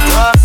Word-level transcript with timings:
Love 0.00 0.37